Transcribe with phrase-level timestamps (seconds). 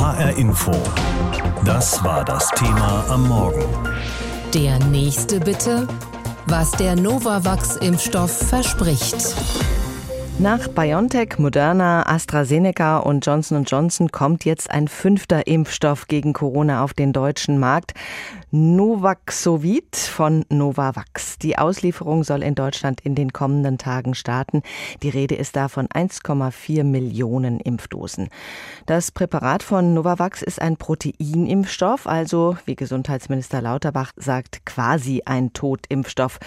[0.00, 0.72] HR Info.
[1.66, 3.62] Das war das Thema am Morgen.
[4.54, 5.86] Der nächste bitte.
[6.46, 9.16] Was der Novavax-Impfstoff verspricht.
[10.40, 16.94] Nach BioNTech, Moderna, AstraZeneca und Johnson Johnson kommt jetzt ein fünfter Impfstoff gegen Corona auf
[16.94, 17.92] den deutschen Markt.
[18.52, 21.38] Novaxovid von Novavax.
[21.38, 24.62] Die Auslieferung soll in Deutschland in den kommenden Tagen starten.
[25.02, 28.28] Die Rede ist da von 1,4 Millionen Impfdosen.
[28.86, 36.40] Das Präparat von Novavax ist ein Proteinimpfstoff, also wie Gesundheitsminister Lauterbach sagt, quasi ein Totimpfstoff.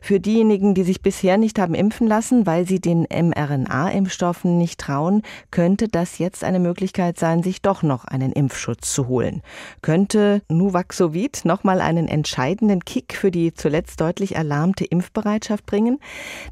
[0.00, 3.04] Für diejenigen, die sich bisher nicht haben impfen lassen, weil sie den
[3.38, 9.06] mRNA-Impfstoffen nicht trauen, könnte das jetzt eine Möglichkeit sein, sich doch noch einen Impfschutz zu
[9.06, 9.42] holen.
[9.82, 15.98] Könnte Nuvaxovid nochmal einen entscheidenden Kick für die zuletzt deutlich erlahmte Impfbereitschaft bringen?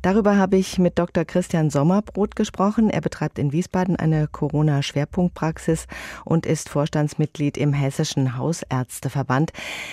[0.03, 1.25] Darüber habe ich mit Dr.
[1.25, 2.91] Christian Sommerbrot gesprochen.
[2.91, 5.87] Er betreibt in Wiesbaden eine Corona-Schwerpunktpraxis
[6.25, 9.53] und ist Vorstandsmitglied im Hessischen Hausärzteverband.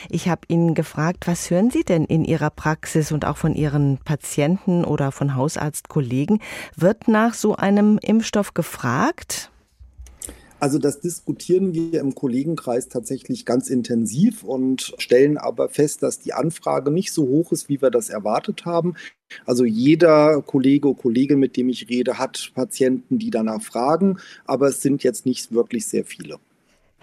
[0.09, 3.97] Ich habe ihn gefragt, was hören Sie denn in Ihrer Praxis und auch von Ihren
[3.97, 6.39] Patienten oder von Hausarztkollegen?
[6.83, 9.49] Wird nach so einem Impfstoff gefragt?
[10.59, 16.33] Also das diskutieren wir im Kollegenkreis tatsächlich ganz intensiv und stellen aber fest, dass die
[16.33, 18.95] Anfrage nicht so hoch ist, wie wir das erwartet haben.
[19.45, 24.67] Also jeder Kollege oder Kollegin, mit dem ich rede, hat Patienten, die danach fragen, aber
[24.67, 26.37] es sind jetzt nicht wirklich sehr viele.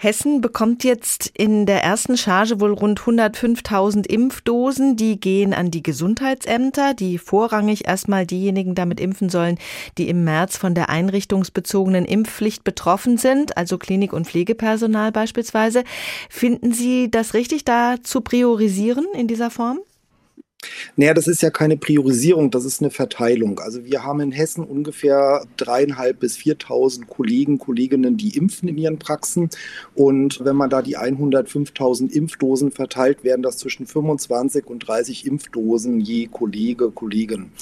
[0.02, 4.96] Hessen bekommt jetzt in der ersten Charge wohl rund 105.000 Impfdosen.
[4.96, 9.58] Die gehen an die Gesundheitsämter, die vorrangig erstmal diejenigen damit impfen sollen,
[9.98, 15.84] die im März von der einrichtungsbezogenen Impfpflicht betroffen sind, also Klinik- und Pflegepersonal beispielsweise.
[16.30, 19.80] Finden Sie das richtig, da zu priorisieren in dieser Form?
[20.96, 23.60] Naja, das ist ja keine Priorisierung, das ist eine Verteilung.
[23.60, 28.98] Also wir haben in Hessen ungefähr dreieinhalb bis 4.000 Kollegen, Kolleginnen, die impfen in ihren
[28.98, 29.48] Praxen.
[29.94, 36.00] Und wenn man da die 105.000 Impfdosen verteilt, wären das zwischen 25 und 30 Impfdosen
[36.00, 37.52] je Kollege, Kollegin.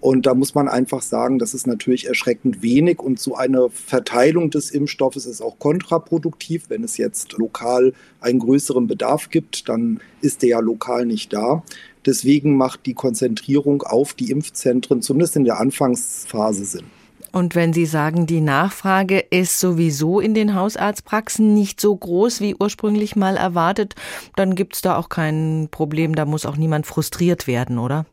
[0.00, 3.00] Und da muss man einfach sagen, das ist natürlich erschreckend wenig.
[3.00, 6.64] Und so eine Verteilung des Impfstoffes ist auch kontraproduktiv.
[6.68, 11.62] Wenn es jetzt lokal einen größeren Bedarf gibt, dann ist der ja lokal nicht da.
[12.06, 16.84] Deswegen macht die Konzentrierung auf die Impfzentren zumindest in der Anfangsphase Sinn.
[17.32, 22.54] Und wenn Sie sagen, die Nachfrage ist sowieso in den Hausarztpraxen nicht so groß wie
[22.58, 23.94] ursprünglich mal erwartet,
[24.36, 28.06] dann gibt es da auch kein Problem, da muss auch niemand frustriert werden, oder?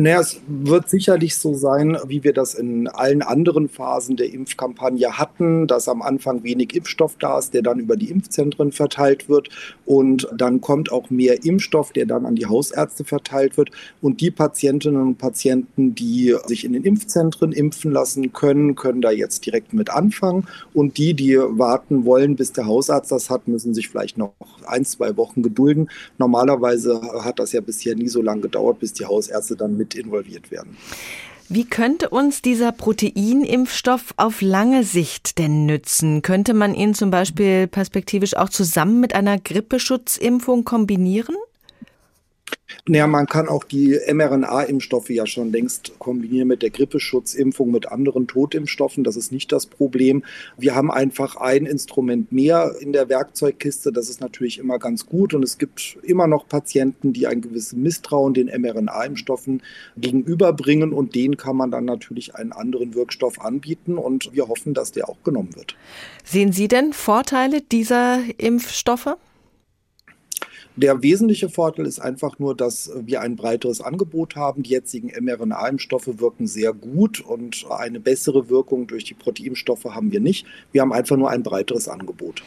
[0.00, 5.18] Naja, es wird sicherlich so sein, wie wir das in allen anderen Phasen der Impfkampagne
[5.18, 9.48] hatten, dass am Anfang wenig Impfstoff da ist, der dann über die Impfzentren verteilt wird.
[9.86, 13.70] Und dann kommt auch mehr Impfstoff, der dann an die Hausärzte verteilt wird.
[14.00, 19.10] Und die Patientinnen und Patienten, die sich in den Impfzentren impfen lassen können, können da
[19.10, 20.46] jetzt direkt mit anfangen.
[20.74, 24.34] Und die, die warten wollen, bis der Hausarzt das hat, müssen sich vielleicht noch
[24.64, 25.90] ein, zwei Wochen gedulden.
[26.18, 29.94] Normalerweise hat das ja bisher nie so lange gedauert, bis die Hausärzte dann mit mit
[29.94, 30.76] involviert werden.
[31.50, 36.20] Wie könnte uns dieser Proteinimpfstoff auf lange Sicht denn nützen?
[36.20, 41.36] Könnte man ihn zum Beispiel perspektivisch auch zusammen mit einer Grippeschutzimpfung kombinieren?
[42.86, 48.26] Naja, man kann auch die mRNA-Impfstoffe ja schon längst kombinieren mit der Grippeschutzimpfung, mit anderen
[48.26, 49.04] Totimpfstoffen.
[49.04, 50.24] Das ist nicht das Problem.
[50.56, 53.92] Wir haben einfach ein Instrument mehr in der Werkzeugkiste.
[53.92, 55.34] Das ist natürlich immer ganz gut.
[55.34, 59.62] Und es gibt immer noch Patienten, die ein gewisses Misstrauen den mRNA-Impfstoffen
[59.96, 60.92] gegenüberbringen.
[60.92, 63.96] Und denen kann man dann natürlich einen anderen Wirkstoff anbieten.
[63.96, 65.76] Und wir hoffen, dass der auch genommen wird.
[66.24, 69.16] Sehen Sie denn Vorteile dieser Impfstoffe?
[70.78, 74.62] Der wesentliche Vorteil ist einfach nur, dass wir ein breiteres Angebot haben.
[74.62, 80.20] Die jetzigen mRNA-Impfstoffe wirken sehr gut und eine bessere Wirkung durch die Proteinstoffe haben wir
[80.20, 80.46] nicht.
[80.70, 82.44] Wir haben einfach nur ein breiteres Angebot.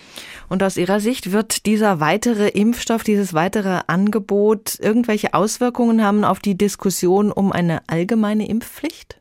[0.48, 6.40] Und aus Ihrer Sicht wird dieser weitere Impfstoff, dieses weitere Angebot irgendwelche Auswirkungen haben auf
[6.40, 9.21] die Diskussion um eine allgemeine Impfpflicht?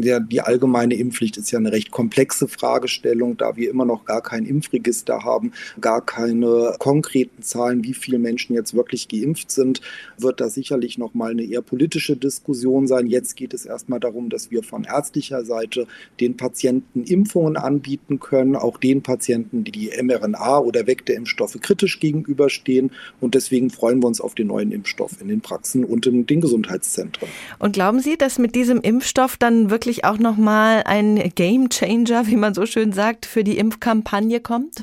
[0.00, 4.22] Der, die allgemeine Impfpflicht ist ja eine recht komplexe Fragestellung, da wir immer noch gar
[4.22, 9.80] kein Impfregister haben, gar keine konkreten Zahlen, wie viele Menschen jetzt wirklich geimpft sind,
[10.16, 13.06] wird da sicherlich noch mal eine eher politische Diskussion sein.
[13.06, 15.86] Jetzt geht es erstmal darum, dass wir von ärztlicher Seite
[16.20, 22.92] den Patienten Impfungen anbieten können, auch den Patienten, die die mRNA oder Vektorimpfstoffe kritisch gegenüberstehen.
[23.20, 26.40] Und deswegen freuen wir uns auf den neuen Impfstoff in den Praxen und in den
[26.40, 27.28] Gesundheitszentren.
[27.58, 32.28] Und glauben Sie, dass mit diesem Impfstoff dann wirklich wirklich auch nochmal ein Game Changer,
[32.28, 34.82] wie man so schön sagt, für die Impfkampagne kommt?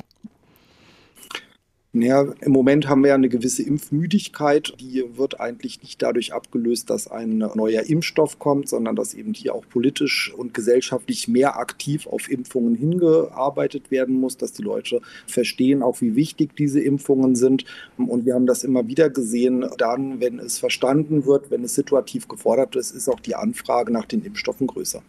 [1.92, 4.74] Ja, im Moment haben wir ja eine gewisse Impfmüdigkeit.
[4.78, 9.56] Die wird eigentlich nicht dadurch abgelöst, dass ein neuer Impfstoff kommt, sondern dass eben hier
[9.56, 15.82] auch politisch und gesellschaftlich mehr aktiv auf Impfungen hingearbeitet werden muss, dass die Leute verstehen
[15.82, 17.64] auch, wie wichtig diese Impfungen sind.
[17.96, 22.28] Und wir haben das immer wieder gesehen, dann, wenn es verstanden wird, wenn es situativ
[22.28, 25.02] gefordert ist, ist auch die Anfrage nach den Impfstoffen größer.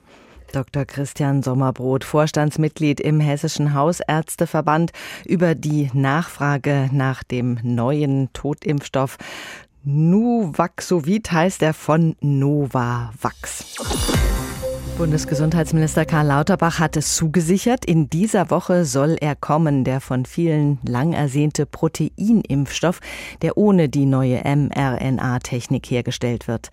[0.52, 0.86] Dr.
[0.86, 4.92] Christian Sommerbrot, Vorstandsmitglied im Hessischen Hausärzteverband,
[5.26, 9.18] über die Nachfrage nach dem neuen Totimpfstoff
[9.84, 13.78] Nuvaxovid heißt er von Novavax.
[15.02, 20.78] Bundesgesundheitsminister Karl Lauterbach hat es zugesichert, in dieser Woche soll er kommen, der von vielen
[20.88, 23.00] lang ersehnte Proteinimpfstoff,
[23.42, 26.70] der ohne die neue mRNA-Technik hergestellt wird.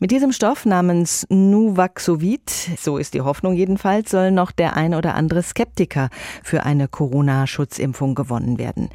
[0.00, 5.14] Mit diesem Stoff namens Nuvaxovid, so ist die Hoffnung jedenfalls, soll noch der ein oder
[5.14, 6.08] andere Skeptiker
[6.42, 8.88] für eine Corona-Schutzimpfung gewonnen werden.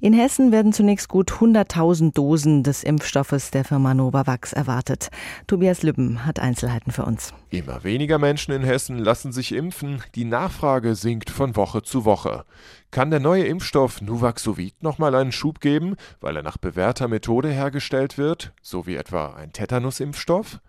[0.00, 5.08] In Hessen werden zunächst gut 100.000 Dosen des Impfstoffes der Firma Novavax erwartet.
[5.48, 7.32] Tobias Lübben hat Einzelheiten für uns.
[7.50, 12.44] Immer weniger Menschen in Hessen lassen sich impfen, die Nachfrage sinkt von Woche zu Woche.
[12.90, 18.18] Kann der neue Impfstoff Nuvaxovid nochmal einen Schub geben, weil er nach bewährter Methode hergestellt
[18.18, 20.60] wird, so wie etwa ein Tetanusimpfstoff?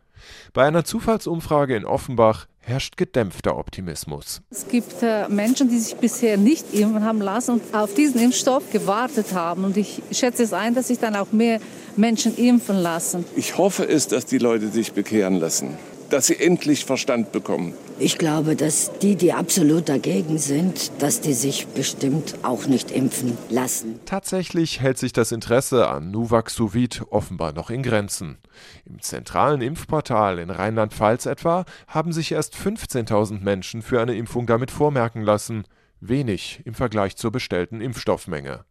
[0.54, 4.42] Bei einer Zufallsumfrage in Offenbach herrscht gedämpfter Optimismus.
[4.50, 8.72] Es gibt äh, Menschen, die sich bisher nicht impfen haben lassen und auf diesen Impfstoff
[8.72, 9.66] gewartet haben.
[9.66, 11.60] Und ich schätze es ein, dass sich dann auch mehr
[11.98, 13.26] Menschen impfen lassen.
[13.36, 15.78] Ich hoffe es, dass die Leute sich bekehren lassen
[16.10, 17.74] dass sie endlich Verstand bekommen.
[18.00, 23.38] Ich glaube, dass die, die absolut dagegen sind, dass die sich bestimmt auch nicht impfen
[23.50, 24.00] lassen.
[24.06, 28.38] Tatsächlich hält sich das Interesse an Nuvaxovid offenbar noch in Grenzen.
[28.86, 34.72] Im zentralen Impfportal in Rheinland-Pfalz etwa haben sich erst 15.000 Menschen für eine Impfung damit
[34.72, 35.64] vormerken lassen.
[36.02, 38.66] Wenig im Vergleich zur bestellten Impfstoffmenge.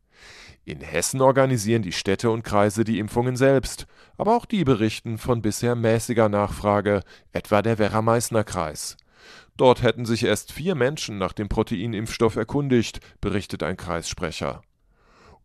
[0.68, 3.86] In Hessen organisieren die Städte und Kreise die Impfungen selbst,
[4.18, 7.00] aber auch die berichten von bisher mäßiger Nachfrage,
[7.32, 8.98] etwa der Werra-Meißner-Kreis.
[9.56, 14.60] Dort hätten sich erst vier Menschen nach dem Proteinimpfstoff erkundigt, berichtet ein Kreissprecher.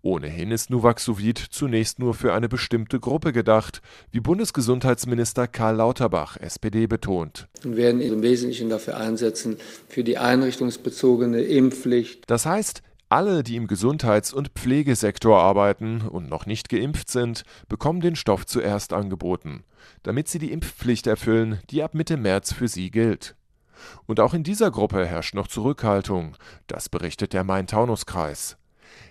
[0.02, 3.82] Ohnehin ist Nuvaxovid zunächst nur für eine bestimmte Gruppe gedacht,
[4.12, 7.48] wie Bundesgesundheitsminister Karl Lauterbach, SPD, betont.
[7.62, 9.56] Wir werden im Wesentlichen dafür einsetzen,
[9.88, 12.30] für die einrichtungsbezogene Impfpflicht.
[12.30, 18.02] Das heißt, alle, die im Gesundheits- und Pflegesektor arbeiten und noch nicht geimpft sind, bekommen
[18.02, 19.64] den Stoff zuerst angeboten,
[20.02, 23.36] damit sie die Impfpflicht erfüllen, die ab Mitte März für sie gilt.
[24.08, 28.58] Und auch in dieser Gruppe herrscht noch Zurückhaltung, das berichtet der Main-Taunus-Kreis.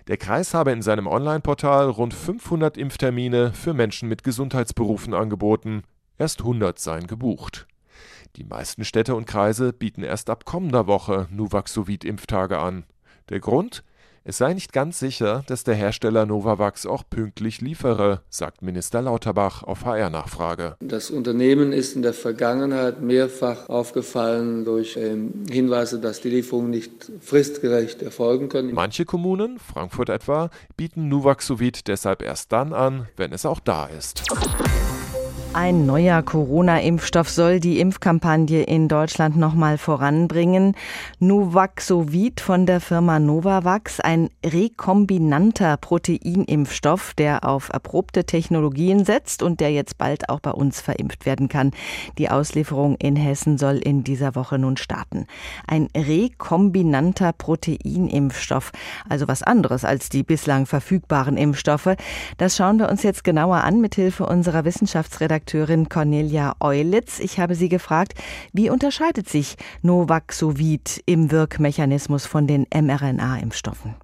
[0.07, 5.83] Der Kreis habe in seinem Online-Portal rund 500 Impftermine für Menschen mit Gesundheitsberufen angeboten,
[6.17, 7.67] erst 100 seien gebucht.
[8.35, 12.83] Die meisten Städte und Kreise bieten erst ab kommender Woche Nuvaxovid-Impftage an.
[13.29, 13.85] Der Grund?
[14.25, 19.63] Es sei nicht ganz sicher, dass der Hersteller Novavax auch pünktlich liefere, sagt Minister Lauterbach
[19.63, 20.77] auf HR-Nachfrage.
[20.79, 27.11] Das Unternehmen ist in der Vergangenheit mehrfach aufgefallen durch ähm, Hinweise, dass die Lieferungen nicht
[27.19, 28.73] fristgerecht erfolgen können.
[28.73, 34.23] Manche Kommunen, Frankfurt etwa, bieten Nuvaxovid deshalb erst dann an, wenn es auch da ist.
[35.55, 40.75] Ein neuer Corona-Impfstoff soll die Impfkampagne in Deutschland nochmal voranbringen.
[41.19, 49.71] Nuvaxovid von der Firma Novavax, ein rekombinanter Proteinimpfstoff, der auf erprobte Technologien setzt und der
[49.71, 51.69] jetzt bald auch bei uns verimpft werden kann.
[52.17, 55.27] Die Auslieferung in Hessen soll in dieser Woche nun starten.
[55.67, 58.71] Ein rekombinanter Proteinimpfstoff,
[59.07, 61.95] also was anderes als die bislang verfügbaren Impfstoffe.
[62.39, 67.19] Das schauen wir uns jetzt genauer an mit Hilfe unserer Wissenschaftsredaktion Chefredakteurin Cornelia Eulitz.
[67.19, 68.13] Ich habe sie gefragt,
[68.53, 73.95] wie unterscheidet sich Novaxovid im Wirkmechanismus von den mRNA-Impfstoffen?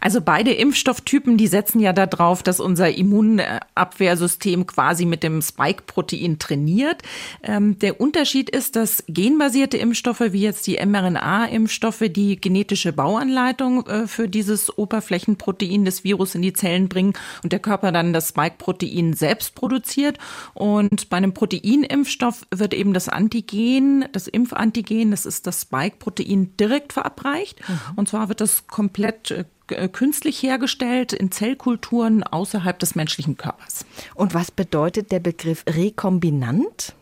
[0.00, 7.02] Also beide Impfstofftypen, die setzen ja darauf, dass unser Immunabwehrsystem quasi mit dem Spike-Protein trainiert.
[7.42, 14.06] Ähm, der Unterschied ist, dass genbasierte Impfstoffe wie jetzt die mRNA-Impfstoffe die genetische Bauanleitung äh,
[14.06, 19.14] für dieses Oberflächenprotein des Virus in die Zellen bringen und der Körper dann das Spike-Protein
[19.14, 20.18] selbst produziert.
[20.54, 26.92] Und bei einem Proteinimpfstoff wird eben das Antigen, das Impfantigen, das ist das Spike-Protein direkt
[26.92, 27.60] verabreicht.
[27.68, 27.80] Mhm.
[27.96, 29.44] Und zwar wird das komplett äh,
[29.92, 33.86] künstlich hergestellt in Zellkulturen außerhalb des menschlichen Körpers.
[34.14, 36.94] Und was bedeutet der Begriff rekombinant?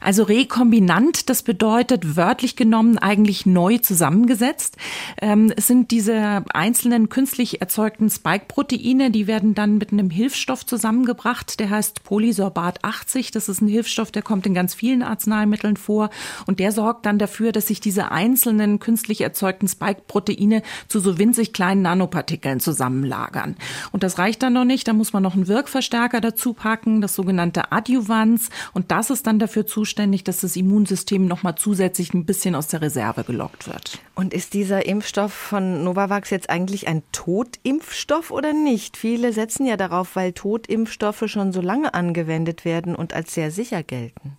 [0.00, 4.76] Also rekombinant, das bedeutet wörtlich genommen eigentlich neu zusammengesetzt.
[5.20, 11.60] Ähm, es sind diese einzelnen künstlich erzeugten Spike-Proteine, die werden dann mit einem Hilfsstoff zusammengebracht,
[11.60, 13.30] der heißt Polysorbat 80.
[13.30, 16.10] Das ist ein Hilfsstoff, der kommt in ganz vielen Arzneimitteln vor
[16.46, 21.52] und der sorgt dann dafür, dass sich diese einzelnen künstlich erzeugten Spike-Proteine zu so winzig
[21.52, 23.56] kleinen Nanopartikeln zusammenlagern.
[23.92, 27.14] Und das reicht dann noch nicht, da muss man noch einen Wirkverstärker dazu packen, das
[27.14, 32.26] sogenannte Adjuvans und das ist dann dafür zuständig, dass das Immunsystem noch mal zusätzlich ein
[32.26, 33.98] bisschen aus der Reserve gelockt wird.
[34.14, 38.96] Und ist dieser Impfstoff von Novavax jetzt eigentlich ein Totimpfstoff oder nicht?
[38.96, 43.82] Viele setzen ja darauf, weil Totimpfstoffe schon so lange angewendet werden und als sehr sicher
[43.82, 44.36] gelten.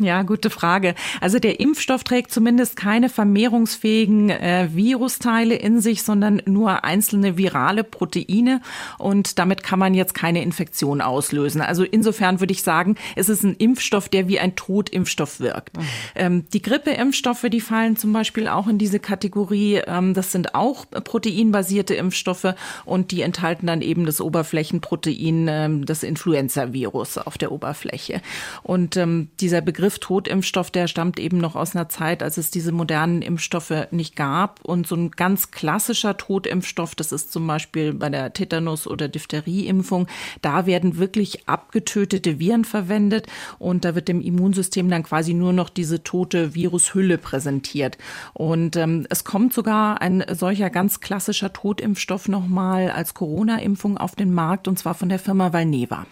[0.00, 0.96] Ja, gute Frage.
[1.20, 7.84] Also der Impfstoff trägt zumindest keine vermehrungsfähigen äh, Virusteile in sich, sondern nur einzelne virale
[7.84, 8.60] Proteine
[8.98, 11.60] und damit kann man jetzt keine Infektion auslösen.
[11.60, 15.76] Also insofern würde ich sagen, es ist ein Impfstoff, der wie ein Totimpfstoff wirkt.
[15.76, 15.82] Mhm.
[16.16, 19.80] Ähm, die Grippeimpfstoffe, die fallen zum Beispiel auch in diese Kategorie.
[19.86, 26.02] Ähm, das sind auch proteinbasierte Impfstoffe und die enthalten dann eben das Oberflächenprotein, ähm, das
[26.02, 28.20] Influenza-Virus auf der Oberfläche.
[28.64, 32.50] Und ähm, dieser Begriff Begriff Totimpfstoff, der stammt eben noch aus einer Zeit, als es
[32.50, 34.64] diese modernen Impfstoffe nicht gab.
[34.64, 40.06] Und so ein ganz klassischer Totimpfstoff, das ist zum Beispiel bei der Tetanus- oder Diphtherieimpfung,
[40.40, 43.26] da werden wirklich abgetötete Viren verwendet
[43.58, 47.98] und da wird dem Immunsystem dann quasi nur noch diese tote Virushülle präsentiert.
[48.32, 54.32] Und ähm, es kommt sogar ein solcher ganz klassischer Totimpfstoff nochmal als Corona-Impfung auf den
[54.32, 56.06] Markt und zwar von der Firma Valneva.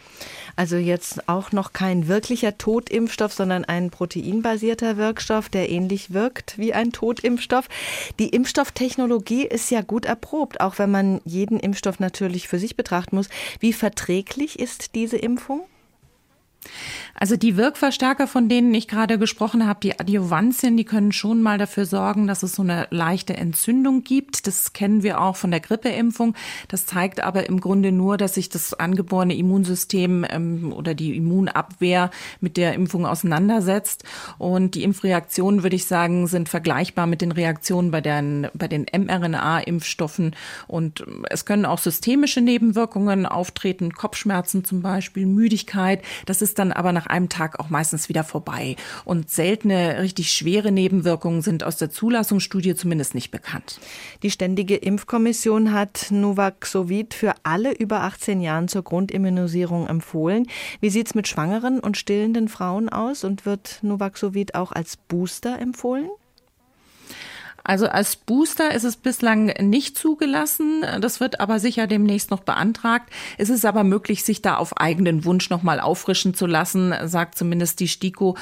[0.57, 6.75] Also jetzt auch noch kein wirklicher Totimpfstoff, sondern ein proteinbasierter Wirkstoff, der ähnlich wirkt wie
[6.75, 7.69] ein Totimpfstoff.
[8.19, 13.17] Die Impfstofftechnologie ist ja gut erprobt, auch wenn man jeden Impfstoff natürlich für sich betrachten
[13.17, 13.29] muss.
[13.61, 15.63] Wie verträglich ist diese Impfung?
[17.15, 21.59] Also die Wirkverstärker, von denen ich gerade gesprochen habe, die Adjuvantien, die können schon mal
[21.59, 24.47] dafür sorgen, dass es so eine leichte Entzündung gibt.
[24.47, 26.35] Das kennen wir auch von der Grippeimpfung.
[26.69, 32.11] Das zeigt aber im Grunde nur, dass sich das angeborene Immunsystem ähm, oder die Immunabwehr
[32.41, 34.05] mit der Impfung auseinandersetzt.
[34.39, 38.87] Und die Impfreaktionen, würde ich sagen, sind vergleichbar mit den Reaktionen bei, den, bei den
[38.93, 40.35] mRNA-Impfstoffen.
[40.67, 46.03] Und es können auch systemische Nebenwirkungen auftreten, Kopfschmerzen zum Beispiel, Müdigkeit.
[46.27, 48.77] Das ist dann aber nach nach einem Tag auch meistens wieder vorbei.
[49.05, 53.81] Und seltene, richtig schwere Nebenwirkungen sind aus der Zulassungsstudie zumindest nicht bekannt.
[54.23, 60.47] Die Ständige Impfkommission hat Nuvaxovid für alle über 18 Jahren zur Grundimmunisierung empfohlen.
[60.81, 65.59] Wie sieht es mit schwangeren und stillenden Frauen aus und wird Nuvaxovid auch als Booster
[65.59, 66.09] empfohlen?
[67.65, 70.85] Also als Booster ist es bislang nicht zugelassen.
[71.01, 73.11] Das wird aber sicher demnächst noch beantragt.
[73.39, 77.81] Es ist aber möglich, sich da auf eigenen Wunsch nochmal auffrischen zu lassen, sagt zumindest
[77.81, 78.37] die STIKO.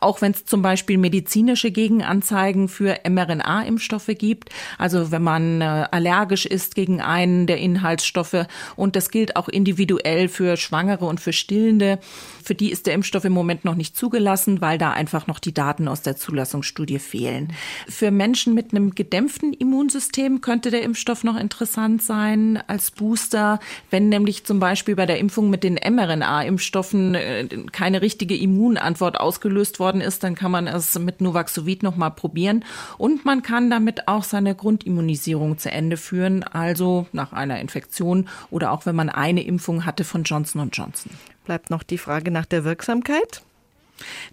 [0.00, 4.50] Auch wenn es zum Beispiel medizinische Gegenanzeigen für mRNA-Impfstoffe gibt.
[4.78, 8.46] Also wenn man äh, allergisch ist gegen einen der Inhaltsstoffe.
[8.74, 12.00] Und das gilt auch individuell für Schwangere und für Stillende.
[12.42, 15.54] Für die ist der Impfstoff im Moment noch nicht zugelassen, weil da einfach noch die
[15.54, 17.52] Daten aus der Zulassungsstudie fehlen.
[17.88, 23.60] Für Menschen mit einem gedämpften Immunsystem könnte der Impfstoff noch interessant sein als Booster,
[23.90, 29.78] wenn nämlich zum Beispiel bei der Impfung mit den mRNA-Impfstoffen äh, keine richtige Immunantwort ausgelöst
[29.78, 32.64] worden ist, dann kann man es mit Nuvaxovid noch mal probieren
[32.98, 38.72] und man kann damit auch seine Grundimmunisierung zu Ende führen, also nach einer Infektion oder
[38.72, 41.12] auch wenn man eine Impfung hatte von Johnson Johnson.
[41.44, 43.42] Bleibt noch die Frage nach der Wirksamkeit.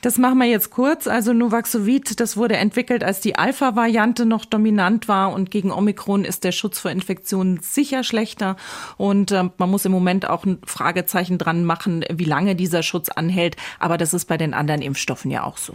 [0.01, 1.08] Das machen wir jetzt kurz.
[1.08, 6.43] Also Nuvaxovid, das wurde entwickelt, als die Alpha-Variante noch dominant war und gegen Omikron ist
[6.43, 8.55] der Schutz vor Infektionen sicher schlechter
[8.98, 13.10] und äh, man muss im Moment auch ein Fragezeichen dran machen, wie lange dieser Schutz
[13.10, 13.55] anhält.
[13.79, 15.74] Aber das ist bei den anderen Impfstoffen ja auch so.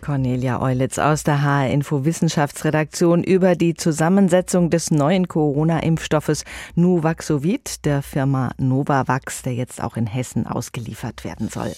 [0.00, 8.02] Cornelia Eulitz aus der HR Info Wissenschaftsredaktion über die Zusammensetzung des neuen Corona-Impfstoffes Nuvaxovid der
[8.02, 11.72] Firma Novavax, der jetzt auch in Hessen ausgeliefert werden soll.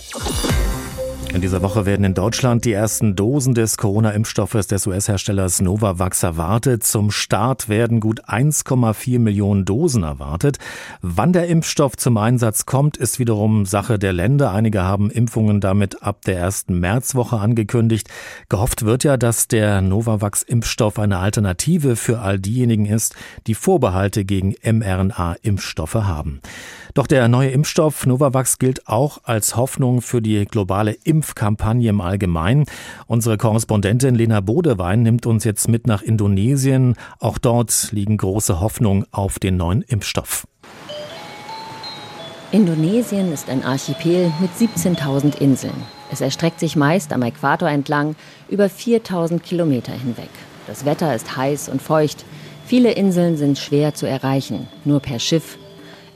[1.33, 6.83] In dieser Woche werden in Deutschland die ersten Dosen des Corona-Impfstoffes des US-Herstellers Novavax erwartet.
[6.83, 10.59] Zum Start werden gut 1,4 Millionen Dosen erwartet.
[11.03, 14.51] Wann der Impfstoff zum Einsatz kommt, ist wiederum Sache der Länder.
[14.51, 18.09] Einige haben Impfungen damit ab der ersten Märzwoche angekündigt.
[18.49, 23.15] Gehofft wird ja, dass der Novavax-Impfstoff eine Alternative für all diejenigen ist,
[23.47, 26.41] die Vorbehalte gegen mRNA-Impfstoffe haben.
[26.95, 32.65] Doch der neue Impfstoff Novavax gilt auch als Hoffnung für die globale Impfkampagne im Allgemeinen.
[33.07, 36.95] Unsere Korrespondentin Lena Bodewein nimmt uns jetzt mit nach Indonesien.
[37.19, 40.47] Auch dort liegen große Hoffnungen auf den neuen Impfstoff.
[42.53, 45.75] Indonesien ist ein Archipel mit 17.000 Inseln.
[46.11, 48.17] Es erstreckt sich meist am Äquator entlang
[48.49, 50.31] über 4000 Kilometer hinweg.
[50.67, 52.25] Das Wetter ist heiß und feucht.
[52.65, 55.59] Viele Inseln sind schwer zu erreichen, nur per Schiff.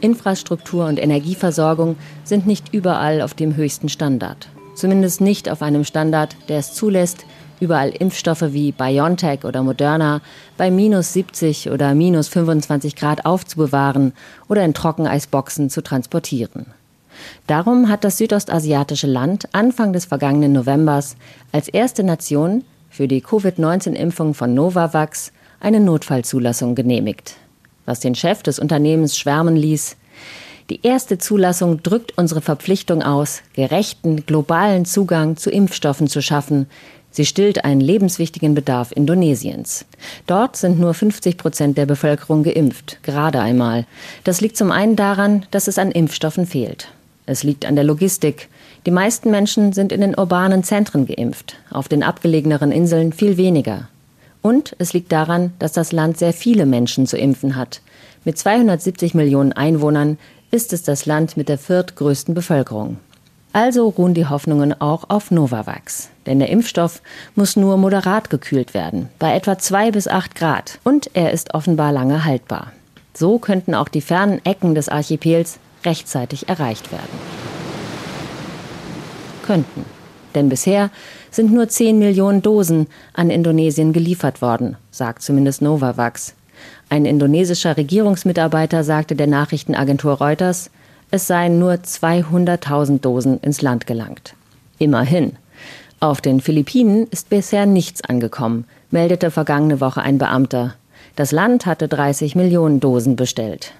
[0.01, 4.49] Infrastruktur und Energieversorgung sind nicht überall auf dem höchsten Standard.
[4.75, 7.25] Zumindest nicht auf einem Standard, der es zulässt,
[7.61, 10.21] überall Impfstoffe wie BioNTech oder Moderna
[10.57, 14.13] bei minus 70 oder minus 25 Grad aufzubewahren
[14.49, 16.67] oder in Trockeneisboxen zu transportieren.
[17.47, 21.17] Darum hat das südostasiatische Land Anfang des vergangenen Novembers
[21.53, 27.37] als erste Nation für die Covid-19-Impfung von Novavax eine Notfallzulassung genehmigt.
[27.87, 29.97] Was den Chef des Unternehmens schwärmen ließ,
[30.71, 36.67] die erste Zulassung drückt unsere Verpflichtung aus, gerechten globalen Zugang zu Impfstoffen zu schaffen,
[37.15, 39.85] Sie stillt einen lebenswichtigen Bedarf Indonesiens.
[40.27, 43.87] Dort sind nur 50 Prozent der Bevölkerung geimpft, gerade einmal.
[44.25, 46.89] Das liegt zum einen daran, dass es an Impfstoffen fehlt.
[47.25, 48.49] Es liegt an der Logistik.
[48.85, 53.89] Die meisten Menschen sind in den urbanen Zentren geimpft, auf den abgelegeneren Inseln viel weniger.
[54.43, 57.81] Und es liegt daran, dass das Land sehr viele Menschen zu impfen hat.
[58.25, 60.19] Mit 270 Millionen Einwohnern
[60.55, 62.99] ist es das Land mit der viertgrößten Bevölkerung.
[63.53, 66.11] Also ruhen die Hoffnungen auch auf Novavax.
[66.27, 67.03] Denn der Impfstoff
[67.35, 70.79] muss nur moderat gekühlt werden, bei etwa zwei bis acht Grad.
[70.85, 72.71] Und er ist offenbar lange haltbar.
[73.15, 77.19] So könnten auch die fernen Ecken des Archipels rechtzeitig erreicht werden.
[79.45, 79.85] Könnten.
[80.37, 80.91] Denn bisher
[81.33, 86.35] sind nur 10 Millionen Dosen an Indonesien geliefert worden, sagt zumindest Novavax.
[86.89, 90.71] Ein indonesischer Regierungsmitarbeiter sagte der Nachrichtenagentur Reuters,
[91.11, 94.35] es seien nur 200.000 Dosen ins Land gelangt.
[94.79, 95.37] Immerhin.
[96.01, 100.75] Auf den Philippinen ist bisher nichts angekommen, meldete vergangene Woche ein Beamter.
[101.17, 103.73] Das Land hatte 30 Millionen Dosen bestellt.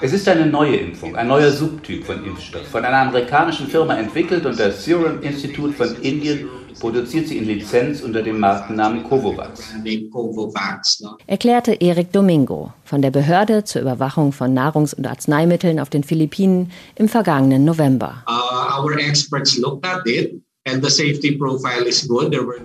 [0.00, 4.46] Es ist eine neue Impfung, ein neuer Subtyp von Impfstoff, von einer amerikanischen Firma entwickelt
[4.46, 9.74] und das Serum Institute von Indien produziert sie in Lizenz unter dem Markennamen Covovax.
[11.26, 16.70] Erklärte Eric Domingo von der Behörde zur Überwachung von Nahrungs- und Arzneimitteln auf den Philippinen
[16.96, 18.24] im vergangenen November.
[18.28, 18.82] Uh,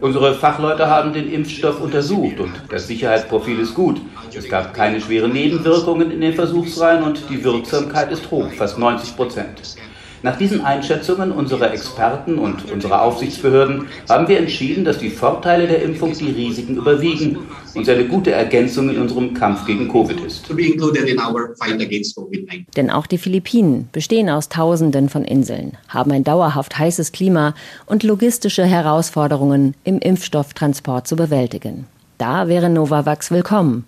[0.01, 4.01] Unsere Fachleute haben den Impfstoff untersucht und das Sicherheitsprofil ist gut.
[4.33, 9.15] Es gab keine schweren Nebenwirkungen in den Versuchsreihen und die Wirksamkeit ist hoch, fast 90
[9.15, 9.77] Prozent.
[10.23, 15.83] Nach diesen Einschätzungen unserer Experten und unserer Aufsichtsbehörden haben wir entschieden, dass die Vorteile der
[15.83, 17.37] Impfung die Risiken überwiegen
[17.73, 20.49] und sie eine gute Ergänzung in unserem Kampf gegen Covid ist.
[22.75, 27.53] Denn auch die Philippinen bestehen aus Tausenden von Inseln, haben ein dauerhaft heißes Klima
[27.85, 31.85] und logistische Herausforderungen im Impfstofftransport zu bewältigen.
[32.17, 33.85] Da wäre Novavax willkommen.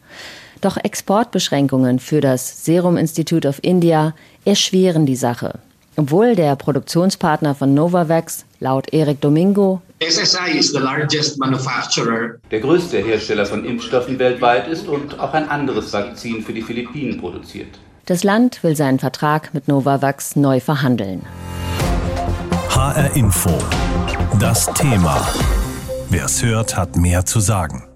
[0.62, 4.14] Doch Exportbeschränkungen für das Serum Institute of India
[4.44, 5.60] erschweren die Sache.
[6.00, 12.36] Obwohl der Produktionspartner von Novavax laut Eric Domingo SSI is the largest manufacturer.
[12.52, 17.20] Der größte Hersteller von Impfstoffen weltweit ist und auch ein anderes Vakzin für die Philippinen
[17.20, 17.80] produziert.
[18.06, 21.24] Das Land will seinen Vertrag mit Novavax neu verhandeln.
[22.70, 23.58] HR Info.
[24.40, 25.28] Das Thema.
[26.12, 27.88] Wer es hört, hat mehr zu sagen.